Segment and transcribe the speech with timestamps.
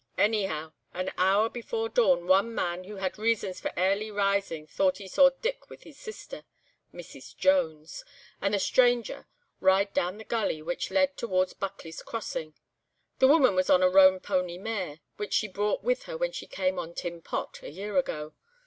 [0.17, 5.07] "Anyhow, an hour before dawn, one man who had reasons for airly rising thought he
[5.07, 6.43] saw Dick with his sister,
[6.91, 7.37] 'Mrs.
[7.37, 8.03] Jones,'
[8.41, 9.27] and the stranger,
[9.59, 12.55] ride down the gulley which led towards Buckley's Crossing;
[13.19, 16.47] the woman was on a roan pony mare, which she brought with her when she
[16.47, 18.33] came on 'Tin Pot,' a year ago.